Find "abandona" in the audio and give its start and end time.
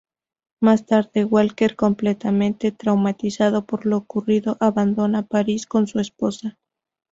4.59-5.27